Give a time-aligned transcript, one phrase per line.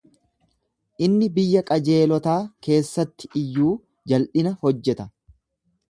[1.07, 3.71] Inni biyya qajeelotaa keessatti iyyuu
[4.15, 5.11] jal'ina hojjeta.